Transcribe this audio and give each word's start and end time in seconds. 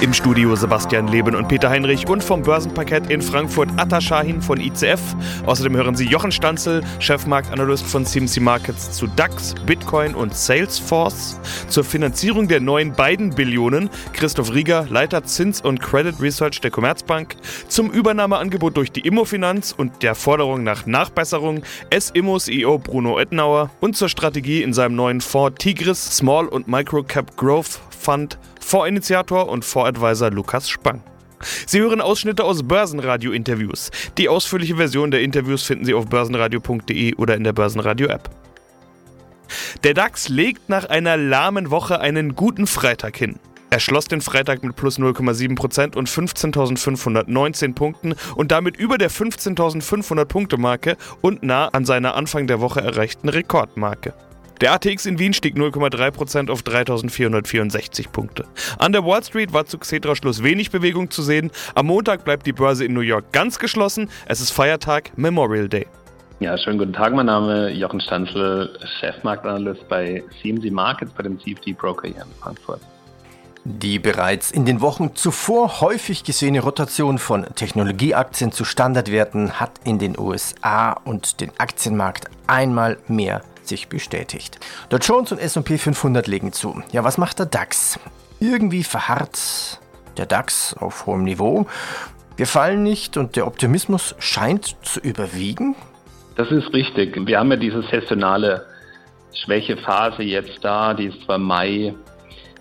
Im 0.00 0.12
Studio 0.12 0.54
Sebastian 0.56 1.08
Leben 1.08 1.34
und 1.34 1.48
Peter 1.48 1.70
Heinrich 1.70 2.06
und 2.08 2.22
vom 2.22 2.42
Börsenparkett 2.42 3.10
in 3.10 3.22
Frankfurt 3.22 3.68
Atta 3.76 4.00
Shahin 4.00 4.42
von 4.42 4.60
ICF. 4.60 5.00
Außerdem 5.46 5.76
hören 5.76 5.96
Sie 5.96 6.06
Jochen 6.06 6.32
Stanzel, 6.32 6.82
Chefmarktanalyst 6.98 7.86
von 7.86 8.04
CMC 8.04 8.40
Markets 8.40 8.92
zu 8.92 9.06
DAX, 9.06 9.54
Bitcoin 9.66 10.14
und 10.14 10.34
Salesforce. 10.34 11.38
Zur 11.68 11.84
Finanzierung 11.84 12.48
der 12.48 12.60
neuen 12.60 12.92
beiden 12.92 13.30
Billionen 13.34 13.90
Christoph 14.12 14.52
Rieger, 14.52 14.86
Leiter 14.88 15.24
Zins 15.24 15.60
und 15.60 15.80
Credit 15.80 16.20
Research 16.20 16.60
der 16.60 16.70
Commerzbank. 16.70 17.36
Zum 17.68 17.90
Übernahmeangebot 17.90 18.76
durch 18.76 18.92
die 18.92 19.00
Immofinanz 19.00 19.74
und 19.76 20.02
der 20.02 20.14
Forderung 20.14 20.62
nach 20.62 20.86
Nachbesserung 20.86 21.62
S-Immo 21.90 22.38
CEO 22.38 22.78
Bruno 22.78 23.18
Ettenauer 23.18 23.70
und 23.80 23.96
zur 23.96 24.08
Strategie 24.08 24.62
in 24.62 24.72
seinem 24.72 24.96
neuen 24.96 25.20
Fonds 25.20 25.56
Tigris 25.58 26.16
Small 26.16 26.46
und 26.46 26.68
Micro 26.68 27.02
Cap 27.02 27.36
Growth 27.36 27.80
Fund 28.04 28.38
Vorinitiator 28.64 29.48
und 29.48 29.64
Voradvisor 29.64 30.30
Lukas 30.30 30.68
Spang. 30.68 31.02
Sie 31.66 31.80
hören 31.80 32.00
Ausschnitte 32.00 32.44
aus 32.44 32.62
Börsenradio-Interviews. 32.62 33.90
Die 34.16 34.28
ausführliche 34.28 34.76
Version 34.76 35.10
der 35.10 35.20
Interviews 35.20 35.62
finden 35.62 35.84
Sie 35.84 35.94
auf 35.94 36.06
börsenradio.de 36.06 37.14
oder 37.16 37.36
in 37.36 37.44
der 37.44 37.52
Börsenradio-App. 37.52 38.30
Der 39.84 39.94
DAX 39.94 40.28
legt 40.28 40.68
nach 40.68 40.86
einer 40.86 41.16
lahmen 41.16 41.70
Woche 41.70 42.00
einen 42.00 42.34
guten 42.34 42.66
Freitag 42.66 43.16
hin. 43.16 43.38
Er 43.70 43.80
schloss 43.80 44.06
den 44.06 44.20
Freitag 44.20 44.62
mit 44.62 44.76
plus 44.76 44.98
0,7% 44.98 45.96
und 45.96 46.08
15.519 46.08 47.74
Punkten 47.74 48.14
und 48.36 48.52
damit 48.52 48.76
über 48.76 48.98
der 48.98 49.10
15.500 49.10 50.24
Punkte 50.26 50.56
Marke 50.56 50.96
und 51.20 51.42
nah 51.42 51.68
an 51.68 51.84
seiner 51.84 52.14
Anfang 52.14 52.46
der 52.46 52.60
Woche 52.60 52.80
erreichten 52.80 53.28
Rekordmarke. 53.28 54.14
Der 54.60 54.72
ATX 54.72 55.06
in 55.06 55.18
Wien 55.18 55.32
stieg 55.32 55.56
0,3% 55.56 56.50
auf 56.50 56.62
3.464 56.62 58.10
Punkte. 58.10 58.44
An 58.78 58.92
der 58.92 59.04
Wall 59.04 59.22
Street 59.24 59.52
war 59.52 59.66
zu 59.66 59.78
Xetra-Schluss 59.78 60.44
wenig 60.44 60.70
Bewegung 60.70 61.10
zu 61.10 61.22
sehen. 61.22 61.50
Am 61.74 61.86
Montag 61.86 62.24
bleibt 62.24 62.46
die 62.46 62.52
Börse 62.52 62.84
in 62.84 62.92
New 62.92 63.00
York 63.00 63.32
ganz 63.32 63.58
geschlossen. 63.58 64.08
Es 64.26 64.40
ist 64.40 64.52
Feiertag 64.52 65.10
Memorial 65.16 65.68
Day. 65.68 65.86
Ja, 66.38 66.56
schönen 66.56 66.78
guten 66.78 66.92
Tag. 66.92 67.12
Mein 67.14 67.26
Name 67.26 67.70
ist 67.70 67.78
Jochen 67.78 68.00
Stanzel, 68.00 68.78
Chefmarktanalyst 69.00 69.88
bei 69.88 70.22
CMC 70.40 70.70
Markets, 70.70 71.12
bei 71.12 71.24
dem 71.24 71.40
CFD 71.40 71.72
Broker 71.72 72.06
hier 72.08 72.22
in 72.22 72.40
Frankfurt. 72.40 72.80
Die 73.64 73.98
bereits 73.98 74.50
in 74.50 74.66
den 74.66 74.82
Wochen 74.82 75.14
zuvor 75.14 75.80
häufig 75.80 76.22
gesehene 76.22 76.60
Rotation 76.60 77.18
von 77.18 77.46
Technologieaktien 77.54 78.52
zu 78.52 78.64
Standardwerten 78.64 79.58
hat 79.58 79.80
in 79.84 79.98
den 79.98 80.18
USA 80.18 80.92
und 80.92 81.40
den 81.40 81.50
Aktienmarkt 81.58 82.26
einmal 82.46 82.98
mehr 83.08 83.42
sich 83.68 83.88
bestätigt. 83.88 84.58
Der 84.90 84.98
Jones 84.98 85.32
und 85.32 85.38
S&P 85.38 85.78
500 85.78 86.26
legen 86.26 86.52
zu. 86.52 86.82
Ja, 86.92 87.04
was 87.04 87.18
macht 87.18 87.38
der 87.38 87.46
DAX? 87.46 87.98
Irgendwie 88.40 88.84
verharrt 88.84 89.80
der 90.16 90.26
DAX 90.26 90.74
auf 90.78 91.06
hohem 91.06 91.24
Niveau. 91.24 91.66
Wir 92.36 92.46
fallen 92.46 92.82
nicht 92.82 93.16
und 93.16 93.36
der 93.36 93.46
Optimismus 93.46 94.14
scheint 94.18 94.76
zu 94.82 95.00
überwiegen. 95.00 95.76
Das 96.36 96.50
ist 96.50 96.72
richtig. 96.72 97.16
Wir 97.26 97.38
haben 97.38 97.50
ja 97.50 97.56
diese 97.56 97.82
saisonale 97.82 98.66
Schwächephase 99.32 100.22
jetzt 100.22 100.58
da, 100.62 100.94
die 100.94 101.06
ist 101.06 101.22
zwar 101.22 101.38
Mai, 101.38 101.94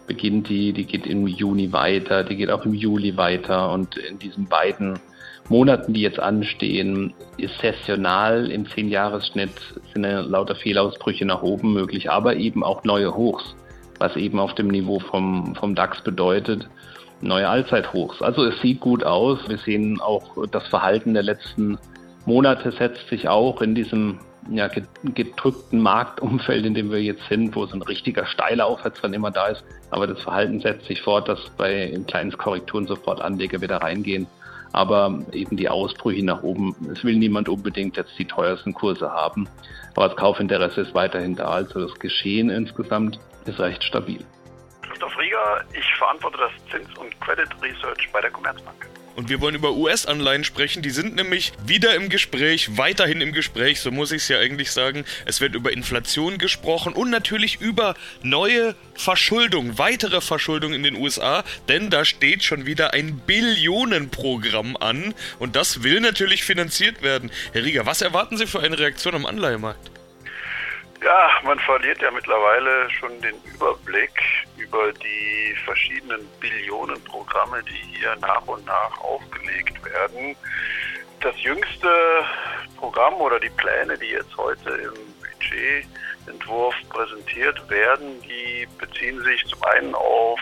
beginnt 0.07 0.49
die, 0.49 0.73
die 0.73 0.85
geht 0.85 1.07
im 1.07 1.27
Juni 1.27 1.71
weiter, 1.71 2.23
die 2.23 2.35
geht 2.35 2.49
auch 2.49 2.65
im 2.65 2.73
Juli 2.73 3.15
weiter 3.17 3.71
und 3.71 3.97
in 3.97 4.19
diesen 4.19 4.45
beiden 4.45 4.99
Monaten, 5.49 5.93
die 5.93 6.01
jetzt 6.01 6.19
anstehen, 6.19 7.13
ist 7.37 7.57
sessional 7.59 8.49
im 8.49 8.65
10-Jahres-Schnitt 8.65 9.51
sind 9.93 10.03
lauter 10.03 10.55
Fehlausbrüche 10.55 11.25
nach 11.25 11.41
oben 11.43 11.73
möglich, 11.73 12.09
aber 12.09 12.35
eben 12.35 12.63
auch 12.63 12.83
neue 12.83 13.13
Hochs, 13.13 13.55
was 13.99 14.15
eben 14.15 14.39
auf 14.39 14.55
dem 14.55 14.69
Niveau 14.69 14.99
vom, 14.99 15.53
vom 15.55 15.75
DAX 15.75 16.01
bedeutet, 16.01 16.69
neue 17.21 17.47
Allzeithochs. 17.47 18.21
Also 18.21 18.45
es 18.45 18.59
sieht 18.61 18.79
gut 18.79 19.03
aus. 19.03 19.39
Wir 19.47 19.57
sehen 19.57 19.99
auch 19.99 20.47
das 20.47 20.65
Verhalten 20.67 21.13
der 21.13 21.23
letzten 21.23 21.77
Monate 22.25 22.71
setzt 22.71 23.09
sich 23.09 23.27
auch 23.27 23.61
in 23.61 23.75
diesem 23.75 24.19
ja, 24.49 24.69
gedrückten 25.03 25.81
Marktumfeld, 25.81 26.65
in 26.65 26.73
dem 26.73 26.89
wir 26.89 27.01
jetzt 27.01 27.27
sind, 27.27 27.53
wo 27.55 27.65
so 27.65 27.75
ein 27.75 27.81
richtiger 27.81 28.25
steiler 28.25 28.65
Aufwärts 28.65 29.01
dann 29.01 29.13
immer 29.13 29.31
da 29.31 29.47
ist. 29.47 29.63
Aber 29.89 30.07
das 30.07 30.21
Verhalten 30.21 30.61
setzt 30.61 30.85
sich 30.87 31.01
fort, 31.01 31.27
dass 31.27 31.49
bei 31.57 31.97
kleinen 32.07 32.31
Korrekturen 32.31 32.87
sofort 32.87 33.21
Anleger 33.21 33.61
wieder 33.61 33.77
reingehen 33.77 34.27
aber 34.73 35.19
eben 35.31 35.55
die 35.55 35.69
Ausbrüche 35.69 36.25
nach 36.25 36.43
oben, 36.43 36.75
es 36.91 37.03
will 37.03 37.15
niemand 37.15 37.47
unbedingt 37.47 37.95
jetzt 37.95 38.17
die 38.17 38.25
teuersten 38.25 38.73
Kurse 38.73 39.09
haben. 39.09 39.47
Aber 39.95 40.09
das 40.09 40.17
Kaufinteresse 40.17 40.81
ist 40.81 40.93
weiterhin 40.93 41.35
da, 41.35 41.45
also 41.45 41.87
das 41.87 41.97
Geschehen 41.99 42.49
insgesamt 42.49 43.19
ist 43.45 43.59
recht 43.59 43.83
stabil. 43.83 44.25
Christoph 44.81 45.17
Rieger, 45.17 45.63
ich 45.73 45.95
verantworte 45.95 46.37
das 46.39 46.51
Zins- 46.71 46.97
und 46.97 47.19
Credit 47.21 47.49
Research 47.61 48.09
bei 48.11 48.19
der 48.21 48.31
Commerzbank. 48.31 48.89
Und 49.15 49.29
wir 49.29 49.41
wollen 49.41 49.55
über 49.55 49.73
US-Anleihen 49.73 50.43
sprechen. 50.43 50.81
Die 50.81 50.89
sind 50.89 51.15
nämlich 51.15 51.53
wieder 51.65 51.95
im 51.95 52.09
Gespräch, 52.09 52.77
weiterhin 52.77 53.21
im 53.21 53.31
Gespräch, 53.31 53.79
so 53.79 53.91
muss 53.91 54.11
ich 54.11 54.23
es 54.23 54.27
ja 54.27 54.39
eigentlich 54.39 54.71
sagen. 54.71 55.05
Es 55.25 55.39
wird 55.39 55.55
über 55.55 55.71
Inflation 55.71 56.37
gesprochen 56.37 56.93
und 56.93 57.09
natürlich 57.09 57.61
über 57.61 57.95
neue 58.23 58.75
Verschuldung, 58.95 59.77
weitere 59.77 60.21
Verschuldung 60.21 60.73
in 60.73 60.83
den 60.83 60.95
USA, 60.95 61.43
denn 61.67 61.89
da 61.89 62.05
steht 62.05 62.43
schon 62.43 62.65
wieder 62.65 62.93
ein 62.93 63.17
Billionenprogramm 63.17 64.77
an 64.77 65.13
und 65.39 65.55
das 65.55 65.83
will 65.83 65.99
natürlich 65.99 66.43
finanziert 66.43 67.01
werden. 67.01 67.31
Herr 67.51 67.63
Rieger, 67.63 67.85
was 67.85 68.01
erwarten 68.01 68.37
Sie 68.37 68.47
für 68.47 68.61
eine 68.61 68.79
Reaktion 68.79 69.15
am 69.15 69.25
Anleihemarkt? 69.25 70.02
Ja, 71.03 71.29
man 71.43 71.59
verliert 71.59 72.01
ja 72.01 72.11
mittlerweile 72.11 72.89
schon 72.89 73.19
den 73.19 73.35
Überblick 73.43 74.13
über 74.57 74.93
die 74.93 75.53
verschiedenen 75.65 76.25
Billionenprogramme, 76.39 77.61
die 77.63 77.97
hier 77.97 78.15
nach 78.21 78.45
und 78.47 78.65
nach 78.65 79.01
aufgelegt 79.01 79.83
werden. 79.83 80.35
Das 81.19 81.35
jüngste 81.41 81.89
Programm 82.77 83.15
oder 83.15 83.37
die 83.37 83.49
Pläne, 83.49 83.97
die 83.97 84.11
jetzt 84.11 84.35
heute 84.37 84.69
im 84.69 84.93
Budgetentwurf 85.19 86.75
präsentiert 86.87 87.69
werden, 87.69 88.21
die 88.21 88.65
beziehen 88.79 89.21
sich 89.23 89.45
zum 89.47 89.61
einen 89.63 89.93
auf 89.95 90.39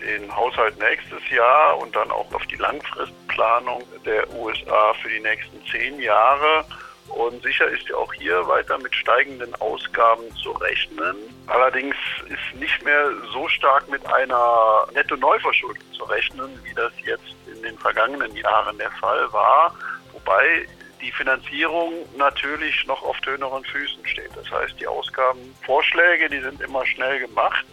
den 0.00 0.34
Haushalt 0.34 0.78
nächstes 0.78 1.28
Jahr 1.30 1.78
und 1.78 1.96
dann 1.96 2.10
auch 2.10 2.30
auf 2.34 2.46
die 2.46 2.56
Langfristplanung 2.56 3.82
der 4.04 4.30
USA 4.34 4.92
für 4.94 5.08
die 5.08 5.20
nächsten 5.20 5.64
zehn 5.66 5.98
Jahre. 5.98 6.64
Und 7.08 7.42
sicher 7.42 7.66
ist 7.68 7.88
ja 7.88 7.96
auch 7.96 8.12
hier 8.14 8.46
weiter 8.46 8.78
mit 8.78 8.94
steigenden 8.94 9.54
Ausgaben 9.56 10.24
zu 10.42 10.52
rechnen. 10.52 11.16
Allerdings 11.46 11.96
ist 12.28 12.60
nicht 12.60 12.84
mehr 12.84 13.10
so 13.32 13.48
stark 13.48 13.88
mit 13.88 14.04
einer 14.06 14.86
Netto-Neuverschuldung 14.94 15.92
zu 15.92 16.04
rechnen, 16.04 16.50
wie 16.64 16.74
das 16.74 16.92
jetzt 17.04 17.34
in 17.52 17.62
den 17.62 17.78
vergangenen 17.78 18.34
Jahren 18.36 18.76
der 18.78 18.90
Fall 18.92 19.32
war. 19.32 19.74
Wobei 20.12 20.66
die 21.00 21.12
Finanzierung 21.12 21.92
natürlich 22.16 22.86
noch 22.86 23.02
auf 23.02 23.18
töneren 23.20 23.64
Füßen 23.64 24.06
steht. 24.06 24.30
Das 24.34 24.50
heißt, 24.50 24.78
die 24.80 24.86
Ausgabenvorschläge, 24.86 26.28
die 26.28 26.40
sind 26.40 26.60
immer 26.60 26.84
schnell 26.86 27.20
gemacht. 27.20 27.66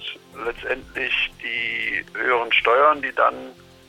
Letztendlich 0.46 1.32
die 1.42 2.06
höheren 2.14 2.52
Steuern, 2.54 3.02
die 3.02 3.14
dann 3.14 3.36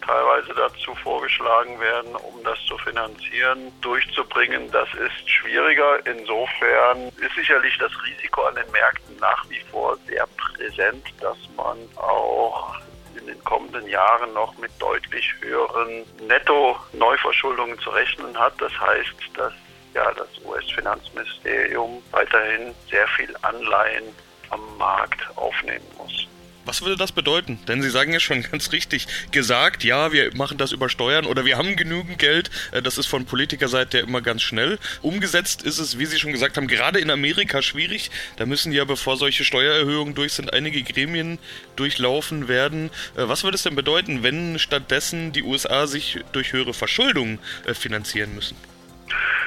teilweise 0.06 0.54
dazu 0.54 0.94
vorgeschlagen 0.94 1.78
werden, 1.80 2.14
um 2.16 2.42
das 2.44 2.58
zu 2.66 2.78
finanzieren, 2.78 3.72
durchzubringen. 3.80 4.70
Das 4.70 4.88
ist 4.94 5.28
schwieriger. 5.28 6.04
Insofern 6.06 7.08
ist 7.08 7.34
sicherlich 7.34 7.76
das 7.78 7.92
Risiko 8.04 8.42
an 8.42 8.54
den 8.54 8.70
Märkten 8.70 9.16
nach 9.20 9.48
wie 9.48 9.60
vor 9.70 9.96
sehr 10.06 10.26
präsent, 10.36 11.04
dass 11.20 11.38
man 11.56 11.76
auch 11.97 12.74
in 13.18 13.26
den 13.26 13.42
kommenden 13.44 13.88
Jahren 13.88 14.32
noch 14.34 14.56
mit 14.58 14.70
deutlich 14.78 15.32
höheren 15.41 16.04
Netto-Neuverschuldungen 16.26 17.78
zu 17.80 17.91
rechnen 17.91 18.38
hat. 18.38 18.54
Das 18.60 18.72
heißt, 18.78 19.14
dass 19.34 19.52
ja, 19.94 20.12
das 20.12 20.28
US-Finanzministerium 20.44 22.02
weiterhin 22.10 22.74
sehr 22.91 23.09
viel 23.09 23.34
Anleihen 23.42 24.04
am 24.50 24.60
Markt 24.78 25.26
aufnehmen 25.36 25.86
muss. 25.97 26.28
Was 26.66 26.83
würde 26.83 26.97
das 26.97 27.13
bedeuten? 27.13 27.60
Denn 27.68 27.80
Sie 27.80 27.91
sagen 27.91 28.13
ja 28.13 28.18
schon 28.18 28.42
ganz 28.51 28.72
richtig 28.72 29.07
gesagt, 29.30 29.84
ja, 29.84 30.13
wir 30.13 30.34
machen 30.34 30.59
das 30.59 30.72
über 30.72 30.89
Steuern 30.89 31.24
oder 31.24 31.45
wir 31.45 31.57
haben 31.57 31.77
genügend 31.77 32.18
Geld. 32.18 32.51
Äh, 32.72 32.83
das 32.83 32.98
ist 32.98 33.07
von 33.07 33.24
Politikerseite 33.24 33.98
ja 33.98 34.04
immer 34.04 34.21
ganz 34.21 34.42
schnell. 34.42 34.78
Umgesetzt 35.01 35.63
ist 35.63 35.78
es, 35.78 35.98
wie 35.98 36.07
Sie 36.07 36.18
schon 36.18 36.33
gesagt 36.33 36.57
haben, 36.57 36.66
gerade 36.66 36.98
in 36.98 37.10
Amerika 37.10 37.63
schwierig. 37.63 38.10
Da 38.36 38.47
müssen 38.47 38.72
ja, 38.72 38.84
bevor 38.84 39.16
solche 39.16 39.45
Steuererhöhungen 39.45 40.15
durch 40.15 40.33
sind, 40.33 40.53
einige 40.53 40.83
Gremien 40.83 41.39
durchlaufen 41.77 42.48
werden. 42.48 42.91
Äh, 43.16 43.28
was 43.28 43.45
würde 43.45 43.54
es 43.54 43.62
denn 43.62 43.77
bedeuten, 43.77 44.24
wenn 44.24 44.59
stattdessen 44.59 45.33
die 45.33 45.45
USA 45.45 45.86
sich 45.86 46.19
durch 46.33 46.53
höhere 46.53 46.74
Verschuldung 46.74 47.39
äh, 47.65 47.74
finanzieren 47.74 48.34
müssen? 48.34 48.57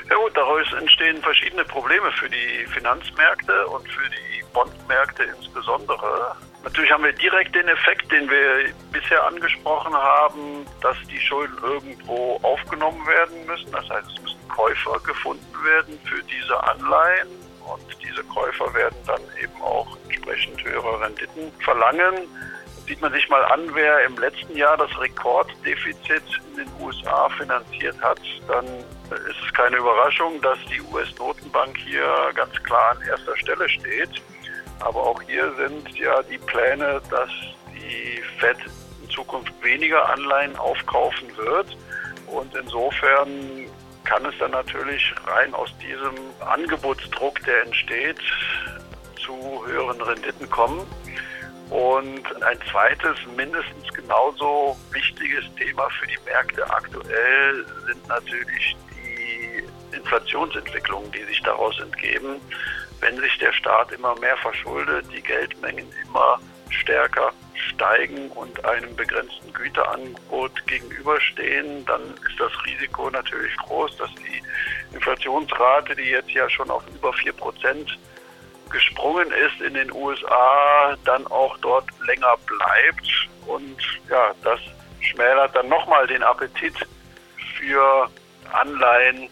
Ja 0.09 0.15
gut, 0.15 0.35
daraus 0.37 0.71
entstehen 0.73 1.21
verschiedene 1.21 1.65
Probleme 1.65 2.11
für 2.13 2.29
die 2.29 2.65
Finanzmärkte 2.73 3.67
und 3.67 3.87
für 3.89 4.09
die 4.09 4.43
Bondmärkte 4.53 5.23
insbesondere. 5.23 6.35
Natürlich 6.63 6.91
haben 6.91 7.03
wir 7.03 7.13
direkt 7.13 7.55
den 7.55 7.67
Effekt, 7.69 8.11
den 8.11 8.29
wir 8.29 8.73
bisher 8.91 9.25
angesprochen 9.25 9.93
haben, 9.93 10.65
dass 10.81 10.97
die 11.09 11.19
Schulden 11.19 11.57
irgendwo 11.63 12.37
aufgenommen 12.43 13.05
werden 13.07 13.45
müssen. 13.45 13.71
Das 13.71 13.89
heißt, 13.89 14.07
es 14.07 14.21
müssen 14.21 14.49
Käufer 14.49 14.99
gefunden 14.99 15.63
werden 15.63 15.99
für 16.03 16.21
diese 16.23 16.61
Anleihen 16.63 17.29
und 17.65 18.03
diese 18.03 18.23
Käufer 18.25 18.73
werden 18.73 18.97
dann 19.07 19.21
eben 19.41 19.61
auch 19.61 19.87
entsprechend 20.05 20.63
höhere 20.63 20.99
Renditen 21.01 21.51
verlangen. 21.63 22.27
Sieht 22.87 23.01
man 23.01 23.13
sich 23.13 23.29
mal 23.29 23.45
an, 23.45 23.61
wer 23.73 24.03
im 24.05 24.17
letzten 24.17 24.57
Jahr 24.57 24.75
das 24.75 24.89
Rekorddefizit 24.99 26.23
in 26.51 26.65
den 26.65 26.69
USA 26.81 27.29
finanziert 27.29 27.99
hat, 28.01 28.19
dann 28.47 28.65
ist 28.65 29.37
es 29.45 29.53
keine 29.53 29.77
Überraschung, 29.77 30.41
dass 30.41 30.57
die 30.65 30.81
US-Notenbank 30.91 31.77
hier 31.77 32.31
ganz 32.33 32.51
klar 32.63 32.91
an 32.91 33.07
erster 33.07 33.37
Stelle 33.37 33.69
steht. 33.69 34.21
Aber 34.79 35.03
auch 35.03 35.21
hier 35.23 35.53
sind 35.55 35.97
ja 35.97 36.21
die 36.23 36.37
Pläne, 36.37 37.01
dass 37.09 37.29
die 37.73 38.21
Fed 38.39 38.57
in 39.01 39.09
Zukunft 39.09 39.51
weniger 39.61 40.09
Anleihen 40.09 40.55
aufkaufen 40.55 41.27
wird. 41.37 41.77
Und 42.27 42.53
insofern 42.55 43.67
kann 44.05 44.25
es 44.25 44.37
dann 44.39 44.51
natürlich 44.51 45.13
rein 45.27 45.53
aus 45.53 45.69
diesem 45.77 46.15
Angebotsdruck, 46.39 47.43
der 47.43 47.63
entsteht, 47.63 48.19
zu 49.23 49.63
höheren 49.65 50.01
Renditen 50.01 50.49
kommen. 50.49 50.85
Und 51.69 52.43
ein 52.43 52.59
zweites, 52.71 53.17
mindestens 53.35 53.87
genauso 53.93 54.75
wichtiges 54.91 55.45
Thema 55.55 55.87
für 55.99 56.07
die 56.07 56.17
Märkte 56.25 56.67
aktuell 56.67 57.65
sind 57.85 58.07
natürlich 58.07 58.75
die 58.89 59.95
Inflationsentwicklungen, 59.95 61.11
die 61.11 61.23
sich 61.25 61.41
daraus 61.43 61.79
entgeben 61.79 62.41
wenn 63.01 63.17
sich 63.17 63.37
der 63.37 63.53
Staat 63.53 63.91
immer 63.91 64.15
mehr 64.19 64.37
verschuldet, 64.37 65.05
die 65.11 65.21
Geldmengen 65.21 65.87
immer 66.05 66.39
stärker 66.69 67.31
steigen 67.55 68.29
und 68.31 68.63
einem 68.65 68.95
begrenzten 68.95 69.51
Güterangebot 69.53 70.65
gegenüberstehen, 70.67 71.85
dann 71.85 72.01
ist 72.29 72.39
das 72.39 72.51
Risiko 72.65 73.09
natürlich 73.09 73.55
groß, 73.57 73.97
dass 73.97 74.09
die 74.15 74.41
Inflationsrate, 74.95 75.95
die 75.95 76.09
jetzt 76.09 76.31
ja 76.31 76.49
schon 76.49 76.69
auf 76.69 76.83
über 76.93 77.11
4 77.13 77.33
Prozent 77.33 77.97
gesprungen 78.69 79.31
ist 79.31 79.61
in 79.61 79.73
den 79.73 79.91
USA, 79.91 80.95
dann 81.05 81.25
auch 81.27 81.57
dort 81.57 81.85
länger 82.05 82.35
bleibt. 82.45 83.29
Und 83.47 83.77
ja, 84.09 84.31
das 84.43 84.59
schmälert 85.01 85.55
dann 85.55 85.69
nochmal 85.69 86.05
den 86.07 86.23
Appetit 86.23 86.75
für 87.57 88.09
Anleihen 88.51 89.29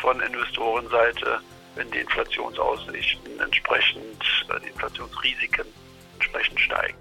von 0.00 0.20
Investorenseite 0.20 1.40
wenn 1.74 1.90
die 1.90 1.98
Inflationsaussichten 1.98 3.40
entsprechend, 3.40 4.22
äh, 4.48 4.60
die 4.64 4.68
Inflationsrisiken 4.68 5.66
entsprechend 6.14 6.60
steigen. 6.60 6.96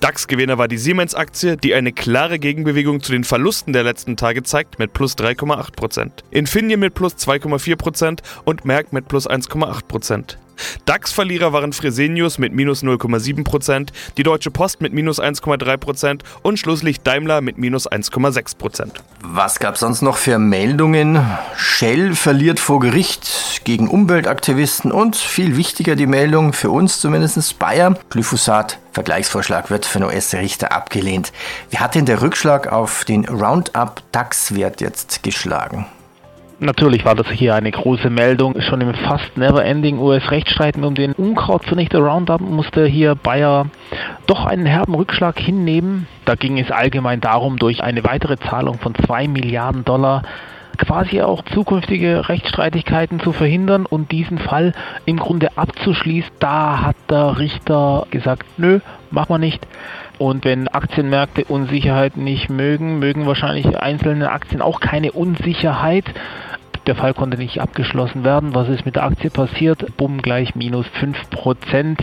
DAX-Gewinner 0.00 0.58
war 0.58 0.68
die 0.68 0.78
Siemens-Aktie, 0.78 1.56
die 1.56 1.74
eine 1.74 1.92
klare 1.92 2.38
Gegenbewegung 2.38 3.02
zu 3.02 3.12
den 3.12 3.24
Verlusten 3.24 3.72
der 3.72 3.82
letzten 3.82 4.16
Tage 4.16 4.42
zeigt, 4.42 4.78
mit 4.78 4.92
plus 4.92 5.16
3,8%. 5.16 6.24
Infineon 6.30 6.80
mit 6.80 6.94
plus 6.94 7.14
2,4% 7.14 8.20
und 8.44 8.64
Merck 8.64 8.92
mit 8.92 9.08
plus 9.08 9.28
1,8%. 9.28 10.36
DAX-Verlierer 10.86 11.52
waren 11.52 11.72
Fresenius 11.72 12.38
mit 12.38 12.52
minus 12.52 12.82
0,7%, 12.82 13.88
die 14.16 14.22
Deutsche 14.22 14.50
Post 14.50 14.80
mit 14.80 14.92
minus 14.92 15.20
1,3% 15.20 16.20
und 16.42 16.58
schlusslich 16.58 17.00
Daimler 17.00 17.40
mit 17.40 17.58
minus 17.58 17.90
1,6%. 17.90 18.88
Was 19.22 19.58
gab 19.58 19.74
es 19.74 19.80
sonst 19.80 20.02
noch 20.02 20.16
für 20.16 20.38
Meldungen? 20.38 21.20
Shell 21.56 22.14
verliert 22.14 22.60
vor 22.60 22.80
Gericht 22.80 23.62
gegen 23.64 23.88
Umweltaktivisten 23.88 24.92
und 24.92 25.16
viel 25.16 25.56
wichtiger 25.56 25.96
die 25.96 26.06
Meldung 26.06 26.52
für 26.52 26.70
uns 26.70 27.00
zumindest 27.00 27.58
Bayer. 27.58 27.98
Glyphosat 28.10 28.78
Vergleichsvorschlag 28.92 29.68
wird 29.68 29.94
den 29.94 30.04
US-Richter 30.04 30.72
abgelehnt. 30.72 31.32
Wie 31.68 31.78
hat 31.78 31.94
denn 31.94 32.06
der 32.06 32.22
Rückschlag 32.22 32.72
auf 32.72 33.04
den 33.04 33.26
Roundup 33.26 34.02
DAX-Wert 34.12 34.80
jetzt 34.80 35.22
geschlagen? 35.22 35.86
Natürlich 36.58 37.04
war 37.04 37.14
das 37.14 37.28
hier 37.28 37.54
eine 37.54 37.70
große 37.70 38.08
Meldung. 38.08 38.58
Schon 38.62 38.80
im 38.80 38.94
fast 38.94 39.36
never-ending 39.36 39.98
US-Rechtsstreiten 39.98 40.84
um 40.84 40.94
den 40.94 41.12
Unkrautzunichter 41.12 41.98
Roundup 41.98 42.40
musste 42.40 42.86
hier 42.86 43.14
Bayer 43.14 43.66
doch 44.26 44.46
einen 44.46 44.64
herben 44.64 44.94
Rückschlag 44.94 45.38
hinnehmen. 45.38 46.06
Da 46.24 46.34
ging 46.34 46.58
es 46.58 46.70
allgemein 46.70 47.20
darum, 47.20 47.58
durch 47.58 47.82
eine 47.82 48.04
weitere 48.04 48.38
Zahlung 48.38 48.78
von 48.78 48.94
2 48.94 49.28
Milliarden 49.28 49.84
Dollar 49.84 50.22
quasi 50.78 51.22
auch 51.22 51.42
zukünftige 51.42 52.28
Rechtsstreitigkeiten 52.28 53.20
zu 53.20 53.32
verhindern 53.32 53.86
und 53.86 54.12
diesen 54.12 54.38
Fall 54.38 54.72
im 55.04 55.18
Grunde 55.18 55.56
abzuschließen. 55.56 56.32
Da 56.38 56.82
hat 56.82 56.96
der 57.10 57.38
Richter 57.38 58.06
gesagt, 58.10 58.46
nö, 58.58 58.80
machen 59.10 59.30
wir 59.30 59.38
nicht. 59.38 59.66
Und 60.18 60.44
wenn 60.44 60.68
Aktienmärkte 60.68 61.44
Unsicherheit 61.44 62.16
nicht 62.16 62.48
mögen, 62.48 62.98
mögen 62.98 63.26
wahrscheinlich 63.26 63.78
einzelne 63.78 64.30
Aktien 64.30 64.62
auch 64.62 64.80
keine 64.80 65.12
Unsicherheit. 65.12 66.04
Der 66.86 66.94
Fall 66.94 67.14
konnte 67.14 67.36
nicht 67.36 67.60
abgeschlossen 67.60 68.24
werden. 68.24 68.54
Was 68.54 68.68
ist 68.68 68.86
mit 68.86 68.94
der 68.94 69.04
Aktie 69.04 69.30
passiert? 69.30 69.96
Bumm, 69.96 70.22
gleich 70.22 70.54
minus 70.54 70.86
5%. 71.00 71.98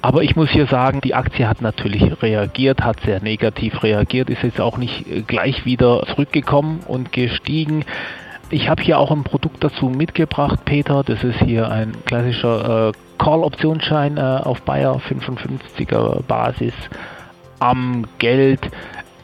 Aber 0.00 0.22
ich 0.22 0.36
muss 0.36 0.50
hier 0.50 0.66
sagen, 0.66 1.00
die 1.00 1.14
Aktie 1.14 1.48
hat 1.48 1.60
natürlich 1.60 2.22
reagiert, 2.22 2.82
hat 2.82 3.00
sehr 3.00 3.20
negativ 3.20 3.82
reagiert, 3.82 4.30
ist 4.30 4.44
jetzt 4.44 4.60
auch 4.60 4.78
nicht 4.78 5.10
äh, 5.10 5.22
gleich 5.22 5.64
wieder 5.64 6.04
zurückgekommen 6.06 6.80
und 6.86 7.10
gestiegen. 7.10 7.84
Ich 8.50 8.68
habe 8.68 8.80
hier 8.80 9.00
auch 9.00 9.10
ein 9.10 9.24
Produkt 9.24 9.64
dazu 9.64 9.86
mitgebracht, 9.86 10.60
Peter. 10.64 11.02
Das 11.02 11.24
ist 11.24 11.40
hier 11.40 11.68
ein 11.68 11.92
klassischer 12.04 12.90
äh, 12.90 12.92
Call-Optionsschein 13.18 14.18
äh, 14.18 14.20
auf 14.20 14.62
Bayer 14.62 15.00
55er 15.00 16.22
Basis 16.22 16.74
am 17.58 18.04
Geld. 18.18 18.60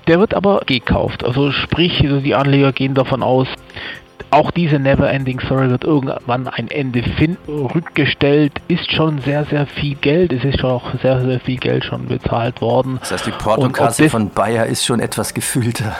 Der 0.08 0.18
wird 0.18 0.34
aber 0.34 0.62
gekauft. 0.66 1.24
Also 1.24 1.52
sprich, 1.52 2.02
also 2.02 2.18
die 2.18 2.34
Anleger 2.34 2.72
gehen 2.72 2.94
davon 2.94 3.22
aus, 3.22 3.46
auch 4.30 4.50
diese 4.50 4.78
Never-Ending 4.78 5.40
Story 5.40 5.70
wird 5.70 5.84
irgendwann 5.84 6.48
ein 6.48 6.68
Ende 6.68 7.02
finden. 7.02 7.66
Rückgestellt 7.66 8.52
ist 8.68 8.90
schon 8.92 9.18
sehr, 9.20 9.44
sehr 9.44 9.66
viel 9.66 9.94
Geld. 9.96 10.32
Es 10.32 10.44
ist 10.44 10.60
schon 10.60 10.70
auch 10.70 10.94
sehr, 11.00 11.20
sehr 11.20 11.40
viel 11.40 11.58
Geld 11.58 11.84
schon 11.84 12.06
bezahlt 12.06 12.60
worden. 12.60 12.98
Das 13.00 13.12
heißt, 13.12 13.26
die 13.26 13.30
Portokasse 13.32 14.08
von 14.08 14.30
Bayer 14.30 14.66
ist 14.66 14.84
schon 14.84 15.00
etwas 15.00 15.34
gefüllter. 15.34 15.96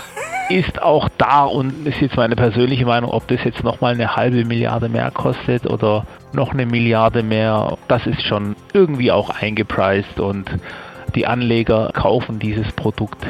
Ist 0.49 0.83
auch 0.83 1.09
da 1.19 1.45
und 1.45 1.87
ist 1.87 2.01
jetzt 2.01 2.17
meine 2.17 2.37
persönliche 2.37 2.85
Meinung, 2.85 3.11
ob 3.11 3.27
das 3.29 3.43
jetzt 3.45 3.63
nochmal 3.63 3.95
eine 3.95 4.17
halbe 4.17 4.45
Milliarde 4.45 4.89
mehr 4.89 5.11
kostet 5.11 5.67
oder 5.67 6.05
noch 6.33 6.53
eine 6.53 6.67
Milliarde 6.67 7.23
mehr, 7.23 7.79
das 7.89 8.07
ist 8.07 8.23
schon 8.23 8.57
irgendwie 8.73 9.13
auch 9.13 9.31
eingepreist 9.31 10.21
und 10.21 10.51
die 11.15 11.27
Anleger 11.27 11.91
kaufen 11.95 12.39
dieses 12.39 12.71
Produkt. 12.73 13.25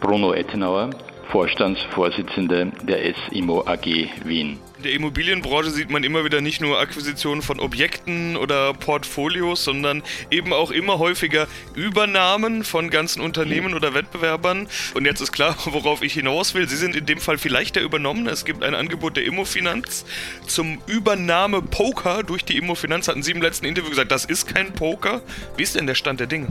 Bruno 0.00 0.32
Ettenauer, 0.32 0.90
Vorstandsvorsitzende 1.30 2.72
der 2.82 3.04
S-Immo 3.06 3.64
AG 3.66 3.84
Wien. 4.24 4.58
In 4.78 4.82
der 4.82 4.92
Immobilienbranche 4.92 5.70
sieht 5.70 5.90
man 5.90 6.04
immer 6.04 6.24
wieder 6.24 6.40
nicht 6.40 6.60
nur 6.60 6.78
Akquisitionen 6.78 7.42
von 7.42 7.60
Objekten 7.60 8.36
oder 8.36 8.74
Portfolios, 8.74 9.64
sondern 9.64 10.02
eben 10.30 10.52
auch 10.52 10.70
immer 10.70 10.98
häufiger 10.98 11.46
Übernahmen 11.74 12.64
von 12.64 12.90
ganzen 12.90 13.22
Unternehmen 13.22 13.74
oder 13.74 13.94
Wettbewerbern. 13.94 14.68
Und 14.94 15.04
jetzt 15.06 15.20
ist 15.20 15.32
klar, 15.32 15.56
worauf 15.64 16.02
ich 16.02 16.12
hinaus 16.12 16.54
will. 16.54 16.68
Sie 16.68 16.76
sind 16.76 16.96
in 16.96 17.06
dem 17.06 17.18
Fall 17.18 17.38
vielleicht 17.38 17.76
der 17.76 17.84
Übernommene. 17.84 18.30
Es 18.30 18.44
gibt 18.44 18.62
ein 18.62 18.74
Angebot 18.74 19.16
der 19.16 19.24
Immofinanz 19.24 20.04
zum 20.46 20.78
Übernahme-Poker 20.86 22.22
durch 22.22 22.44
die 22.44 22.56
Immofinanz. 22.56 23.08
Hatten 23.08 23.22
Sie 23.22 23.32
im 23.32 23.42
letzten 23.42 23.66
Interview 23.66 23.90
gesagt, 23.90 24.12
das 24.12 24.24
ist 24.24 24.52
kein 24.52 24.72
Poker. 24.72 25.22
Wie 25.56 25.62
ist 25.62 25.76
denn 25.76 25.86
der 25.86 25.94
Stand 25.94 26.20
der 26.20 26.26
Dinge? 26.26 26.48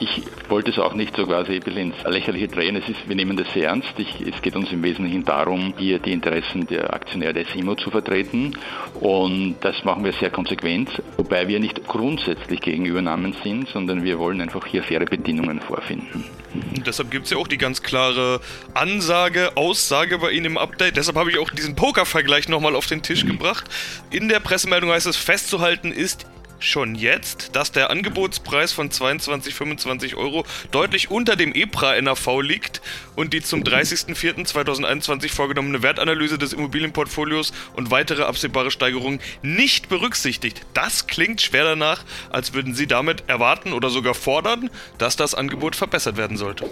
Ich 0.00 0.22
wollte 0.48 0.70
es 0.70 0.78
auch 0.78 0.94
nicht 0.94 1.16
so 1.16 1.26
quasi 1.26 1.56
ins 1.56 1.94
Lächerliche 2.04 2.48
drehen. 2.48 2.76
Es 2.76 2.88
ist, 2.88 3.08
wir 3.08 3.16
nehmen 3.16 3.36
das 3.36 3.52
sehr 3.52 3.68
ernst. 3.68 3.92
Ich, 3.98 4.20
es 4.20 4.40
geht 4.42 4.56
uns 4.56 4.70
im 4.72 4.82
Wesentlichen 4.82 5.24
darum, 5.24 5.74
hier 5.78 5.98
die 5.98 6.12
Interessen 6.12 6.66
der 6.66 6.92
Aktionäre 6.92 7.32
der 7.32 7.44
SIMO 7.46 7.74
zu 7.76 7.90
vertreten. 7.90 8.56
Und 9.00 9.56
das 9.60 9.84
machen 9.84 10.04
wir 10.04 10.12
sehr 10.12 10.30
konsequent, 10.30 11.02
wobei 11.16 11.48
wir 11.48 11.60
nicht 11.60 11.86
grundsätzlich 11.86 12.60
gegen 12.60 12.86
Übernahmen 12.86 13.34
sind, 13.42 13.68
sondern 13.68 14.04
wir 14.04 14.18
wollen 14.18 14.40
einfach 14.40 14.66
hier 14.66 14.82
faire 14.82 15.04
Bedingungen 15.04 15.60
vorfinden. 15.60 16.24
Und 16.54 16.86
deshalb 16.86 17.10
gibt 17.10 17.24
es 17.24 17.30
ja 17.30 17.36
auch 17.36 17.48
die 17.48 17.58
ganz 17.58 17.82
klare 17.82 18.40
Ansage, 18.74 19.56
Aussage 19.56 20.18
bei 20.18 20.30
Ihnen 20.30 20.46
im 20.46 20.58
Update. 20.58 20.96
Deshalb 20.96 21.16
habe 21.16 21.30
ich 21.30 21.38
auch 21.38 21.50
diesen 21.50 21.74
Poker-Vergleich 21.74 22.48
nochmal 22.48 22.76
auf 22.76 22.86
den 22.86 23.02
Tisch 23.02 23.26
gebracht. 23.26 23.64
In 24.10 24.28
der 24.28 24.40
Pressemeldung 24.40 24.90
heißt 24.90 25.06
es, 25.06 25.16
festzuhalten 25.16 25.90
ist, 25.90 26.26
schon 26.64 26.94
jetzt, 26.94 27.54
dass 27.54 27.72
der 27.72 27.90
Angebotspreis 27.90 28.72
von 28.72 28.90
22, 28.90 29.54
25 29.54 30.16
Euro 30.16 30.44
deutlich 30.70 31.10
unter 31.10 31.36
dem 31.36 31.54
EPRA 31.54 32.00
NAV 32.00 32.40
liegt 32.40 32.82
und 33.16 33.32
die 33.32 33.42
zum 33.42 33.62
30.04.2021 33.62 35.32
vorgenommene 35.32 35.82
Wertanalyse 35.82 36.38
des 36.38 36.52
Immobilienportfolios 36.52 37.52
und 37.76 37.90
weitere 37.90 38.22
absehbare 38.22 38.70
Steigerungen 38.70 39.20
nicht 39.42 39.88
berücksichtigt. 39.88 40.62
Das 40.74 41.06
klingt 41.06 41.40
schwer 41.40 41.64
danach, 41.64 42.04
als 42.30 42.54
würden 42.54 42.74
Sie 42.74 42.86
damit 42.86 43.24
erwarten 43.26 43.72
oder 43.72 43.90
sogar 43.90 44.14
fordern, 44.14 44.70
dass 44.98 45.16
das 45.16 45.34
Angebot 45.34 45.76
verbessert 45.76 46.16
werden 46.16 46.36
sollte. 46.36 46.68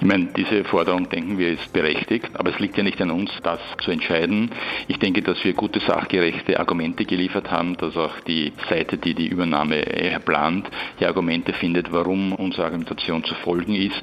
Ich 0.00 0.06
meine, 0.06 0.26
diese 0.36 0.64
Forderung, 0.64 1.08
denken 1.08 1.38
wir, 1.38 1.52
ist 1.52 1.72
berechtigt, 1.72 2.28
aber 2.34 2.50
es 2.50 2.58
liegt 2.58 2.76
ja 2.76 2.82
nicht 2.82 3.00
an 3.00 3.10
uns, 3.10 3.30
das 3.42 3.60
zu 3.82 3.90
entscheiden. 3.90 4.50
Ich 4.88 4.98
denke, 4.98 5.22
dass 5.22 5.42
wir 5.44 5.52
gute, 5.54 5.80
sachgerechte 5.80 6.58
Argumente 6.58 7.04
geliefert 7.04 7.50
haben, 7.50 7.76
dass 7.76 7.96
auch 7.96 8.20
die 8.26 8.52
Seite, 8.68 8.98
die 8.98 9.13
die 9.14 9.28
Übernahme 9.28 9.82
plant, 10.24 10.68
die 11.00 11.06
Argumente 11.06 11.52
findet, 11.52 11.92
warum 11.92 12.32
unsere 12.32 12.64
Argumentation 12.64 13.24
zu 13.24 13.34
folgen 13.36 13.74
ist. 13.74 14.02